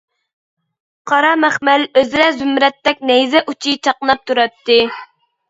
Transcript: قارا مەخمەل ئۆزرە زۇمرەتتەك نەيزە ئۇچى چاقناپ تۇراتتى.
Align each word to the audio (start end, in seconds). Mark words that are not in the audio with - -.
قارا 1.11 1.33
مەخمەل 1.43 1.85
ئۆزرە 1.99 2.31
زۇمرەتتەك 2.39 3.05
نەيزە 3.11 3.43
ئۇچى 3.53 3.77
چاقناپ 3.89 4.27
تۇراتتى. 4.33 4.81